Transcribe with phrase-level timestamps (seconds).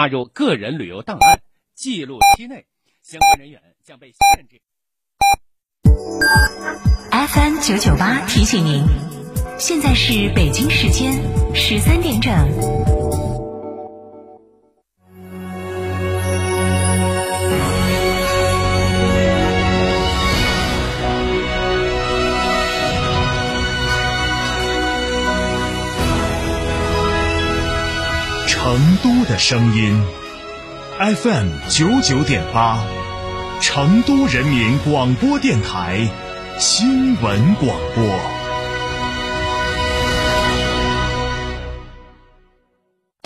[0.00, 1.42] 纳入个人旅游档案，
[1.74, 2.64] 记录期内，
[3.02, 4.58] 相关人员将被限制。
[7.10, 8.82] FM 九九八提醒您，
[9.58, 11.12] 现在是北京时间
[11.54, 12.32] 十三点整。
[29.30, 30.02] 的声音
[30.98, 32.84] ，FM 九九点八，
[33.60, 36.08] 成都人民广播电台
[36.58, 38.04] 新闻广播。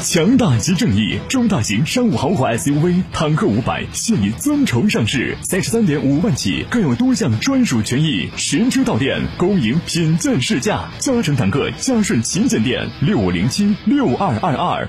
[0.00, 8.30] 强大及正义，中大型商务豪华 SUV 坦克五百现已尊崇上市，三十三点五万起，更有多项专属权益。
[8.36, 10.90] 实车到店，恭迎品鉴试驾。
[11.00, 14.88] 嘉诚坦克嘉顺旗舰店六五零七六二二二。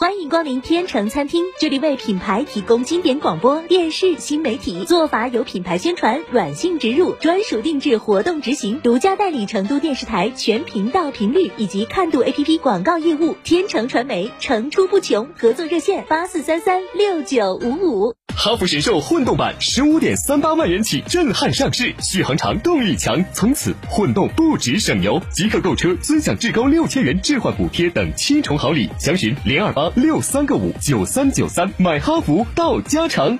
[0.00, 13.36] 欢迎光临天成餐厅，这里为品牌提供经典广播电视新媒体做法，有品牌宣传、软性植入、专属定制活动执行，独家代理成都电视台全频道频率以及看度 APP 广告业务。
[13.42, 18.14] 天成传媒层出不穷，合作热线八四三三六九五五。
[18.36, 33.38] 哈弗神兽混动版十五点三八万元起震撼上市，续航长，动力强，从此混动不止省油，即刻购车尊享至高六千元置换补贴等七重好礼，详询零二八六三个五九三九三，买哈弗到家常。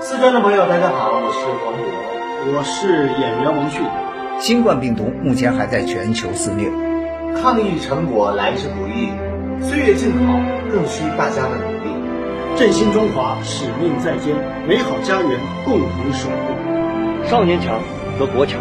[0.00, 3.82] 四川的朋友，大家好，我是黄渤，我是演员王迅。
[4.40, 6.68] 新冠病毒目前还在全球肆虐，
[7.40, 9.10] 抗疫成果来之不易，
[9.64, 10.38] 岁月静好
[10.70, 11.92] 更需大家的努力。
[12.58, 14.34] 振兴中华使命在肩，
[14.66, 17.28] 美好家园共同守护。
[17.28, 17.80] 少年强
[18.18, 18.60] 则国强，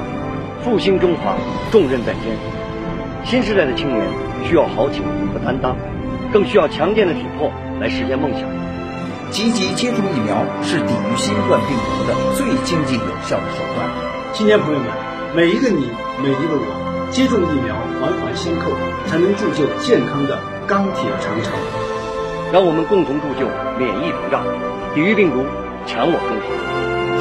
[0.64, 1.36] 复兴中华
[1.72, 2.61] 重任在肩。
[3.24, 4.06] 新时代的青年
[4.44, 5.76] 需要豪情和担当，
[6.34, 8.42] 更需要强健的体魄来实现梦想。
[9.30, 13.88] 积极接种疫苗是抵御新冠病毒的最经济有效的手段。
[14.34, 14.88] 青年朋友们，
[15.34, 15.88] 每一个你，
[16.22, 18.72] 每一个我，接种疫苗，环环相扣，
[19.08, 21.54] 才能铸就健康的钢铁长城。
[22.52, 23.48] 让我们共同铸就
[23.80, 24.44] 免疫屏障，
[24.94, 25.46] 抵御病毒，
[25.86, 26.52] 强我中华，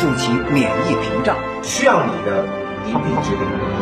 [0.00, 2.44] 筑起免疫屏障，需要你的
[2.88, 3.79] 一臂之力。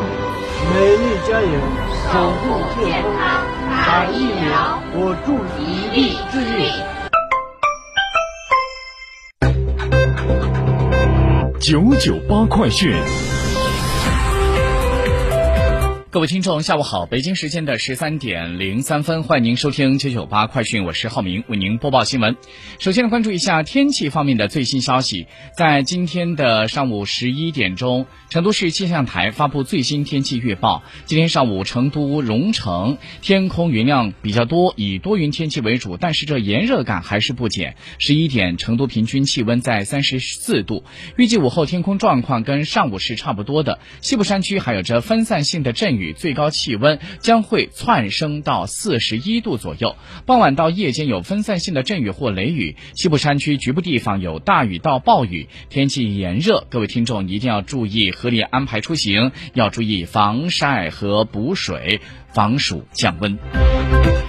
[0.74, 1.50] 美丽家园，
[2.12, 2.42] 守护
[2.78, 3.18] 健康，
[3.86, 5.96] 打疫苗，我助一臂
[6.30, 6.58] 之力。
[11.58, 12.92] 九九八快讯。
[16.10, 17.04] 各位听众，下午好！
[17.04, 22.34] 北京时间的十三点零三分，欢迎您收听九九八快讯，我是浩明，为您播报新闻。
[22.78, 25.26] 首先来关注一下天气方面的最新消息。
[25.54, 30.82] 在今天的上午十一点钟，成都市气象台发布最新天气预报。
[31.04, 37.76] 今天上午，成都蓉城天空云量比较多，以多云天气为主，但是这炎热感还是不减。
[37.98, 40.84] 十一点，成都平均气温在三十四度。
[41.16, 45.97] 预计午后天空状况跟上午是差不多的，西部山区还有着分散性的阵雨。
[46.12, 62.00] 最高气温将会窜升到四十一度左右，傍晚到夜间有分散性的阵雨或雷雨，西部山区局部地方有大雨到暴雨，天气炎热，各位听众一定要注意合理安排出行，要注意防晒和补水，
[62.32, 64.28] 防暑降温。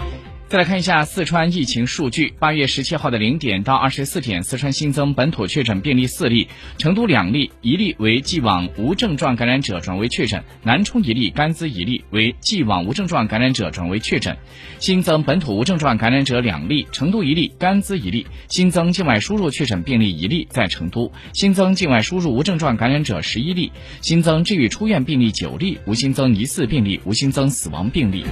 [0.50, 2.34] 再来看一下四川疫情数据。
[2.40, 6.48] 八月十七号的零点到二十四点，四川新增本土确诊病例四例，
[6.80, 14.36] 成都两例，一例为既往无症状感染者转为确诊；南充一例，甘孜一例为既往无症状感染者转为确诊。
[14.80, 18.26] 新增本土无症状感染者两例，成都一例，甘孜一例。
[18.48, 21.12] 新增境外输入确诊病例一例，在成都。
[21.32, 23.72] 新增境外输入无症状感染者十一例，
[24.02, 28.26] 新增治愈出院病例九例，无新增疑似病例，无新增死亡病例。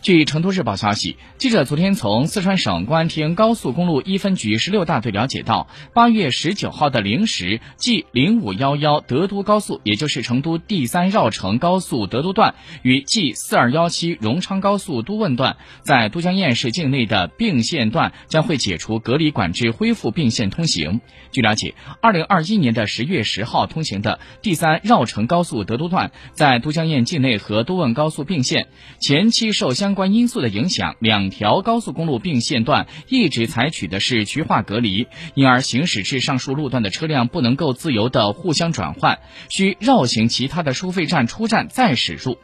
[0.00, 21.00] 据成都日报消息，记者昨天从四川省公安厅高速公路一分局十六大队了解到，八月十九号的零时，G 零五幺幺德都高速，也就是成都第三绕城高速德都段与 G 四二幺七荣昌高速都汶段在都江堰市境内的并线段将会解除隔离管制，恢复并线通行。
[21.32, 28.68] 据了解，二零二一年的十月十号通行的第三绕城高速德都段在都江堰境内和都汶高速并线，
[29.00, 42.36] 前期受相相关因素的影响，两条高速公路并线段一直采取的是区划隔离，因而行驶至上述路段的车辆不能够自由的互相转换，需绕行其他的收费站出站再驶入。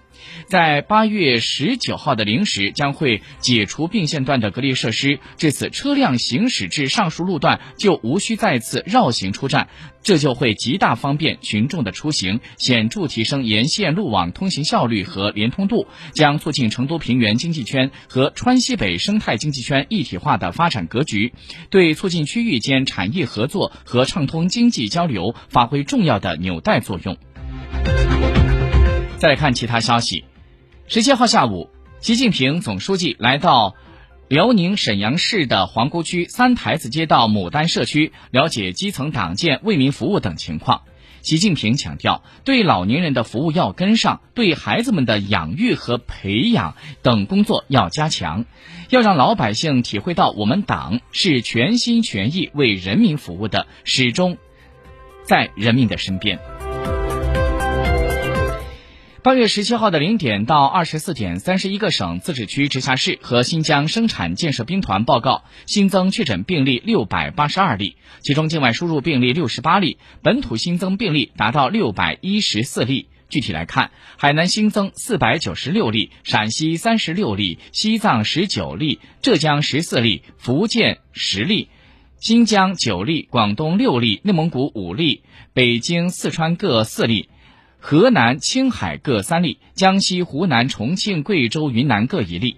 [0.47, 9.69] 在八月十九号的零时，将会解除并线段的隔离设施，至此车辆行驶至上述路段就无需再次绕行出站，
[10.03, 21.35] 这就会极大方便群众的出行，显著提升沿线路网通行效率和连通度，将促进成都平原经济圈和川西北生态经济圈一体化的发展格局，
[21.71, 27.17] 对促进区域间产业合作和畅通经济交流发挥重要的纽带作用。
[29.19, 30.25] 再来看其他消息，
[30.87, 31.71] 十七号下午，
[32.01, 33.75] 习近平总书记来到
[34.29, 40.83] 辽宁沈阳市的皇姑区三台子街道牡丹社区，了解基层党建、为民服务等情况。
[41.25, 48.45] 习近平强调，对老年人的服务要跟上，对孩子们的养育和培养等工作要加强，
[48.91, 54.37] 要让老百姓体会到我们党是全心全意为人民服务的，始终
[55.23, 56.39] 在人民的身边。
[59.25, 73.09] 八月十七号的零点到二十四点，三十一个省、自治区、直辖市和新疆生产建设兵团报告新增确诊病例六百八十二例，其中境外输入病例六十八例，本土新增病例达到六百一十四例。
[73.31, 81.71] 具体来看，海南新增四百九十六例，陕西三十六例，西藏十九例，浙江十四例，福建十例，
[82.21, 85.23] 新疆九例，广东六例，内蒙古五例，
[85.55, 87.31] 北京、四川各四例。
[87.87, 92.57] 河南、青海各三例，江西、湖南、重庆、贵州、云南各一例。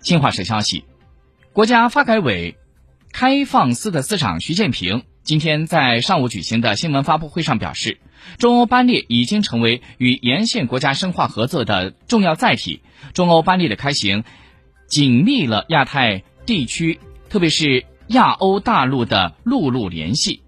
[0.00, 0.86] 新华社消息，
[1.52, 2.56] 国家发改委
[3.12, 7.98] 开放司的司长徐建平今天在上午举行的新闻发布会上表示，
[8.38, 12.80] 中欧班列已经成为与沿线国家深化合作的重要载体。
[13.12, 14.24] 中欧班列的开行，
[14.88, 20.40] 紧密了亚太地区，特别是亚欧大陆的陆路联系。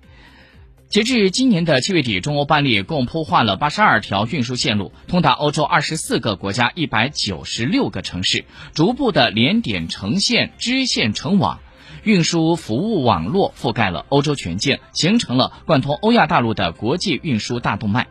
[0.89, 11.61] 截至今年的七月底，中欧班列共铺换了八十二条运输线路，通达欧洲二十四个国家一百九十六个城市，逐步的连点成线、支线成网，
[12.05, 18.07] 运输服务网络覆盖了欧洲全境，形成了贯通欧亚大陆的国际运输大动脉。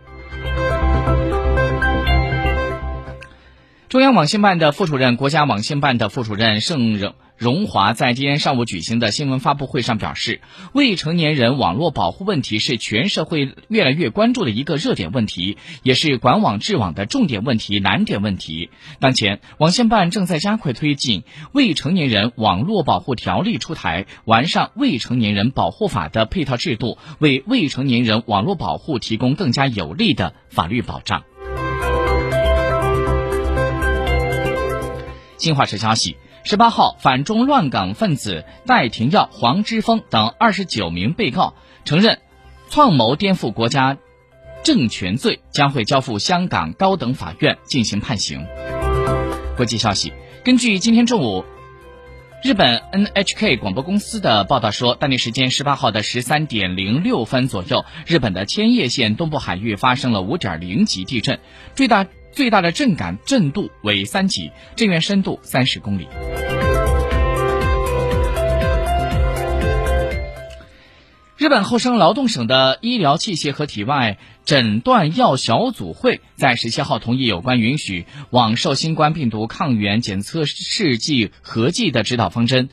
[3.90, 7.16] 中央网信办的副主任、国家网信办的副主任盛荣。
[7.38, 10.42] 荣华在今天上午举行的新闻发布会上表示，
[10.74, 18.72] 未成年人网络保护问题是全社会越来越关注的一个热点问题，也是管网治网的重点问题、难点问题。
[19.00, 31.24] 当前，网信办正在加快推进《未成年人网络保护条例》出台，完善《未成年人保护法》的配套制度，为未成年人网络保护提供更加有力的法律保障。
[35.38, 36.18] 新华社消息。
[36.50, 42.20] 十八号，反中乱港分子戴廷耀、黄之锋等二十九名被告承认
[42.70, 43.98] 创谋颠覆国家
[44.64, 48.48] 政权罪，将会交付香港高等法院进行判刑。
[49.58, 50.14] 国际消息，
[50.46, 51.44] 根据今天中午
[52.42, 61.42] 日本 NHK 广播公司的报道说，当地时间十八号的十三点零六分左右，日本的千叶县东部海域发生了五点零级地震，
[61.76, 62.08] 最大。
[62.38, 66.08] 最大的震感震度为三级，震源深度三十公里。
[71.36, 82.70] 日本厚生劳动省的医疗器械和体外诊断药小组会在十七号同意有关允许网售新冠病毒抗原检测试剂合剂的指导方针。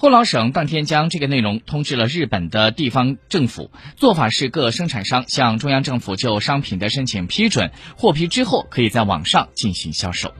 [0.00, 10.32] 后，老省当天将这个内容通知了日本的地方政府，做法是各生产商向中央政府就商品的申请批准，获批之后可以在网上进行销售。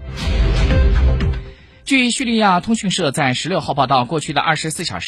[1.84, 5.06] 据叙利亚通讯社在十六号报道，过去的二十四小时。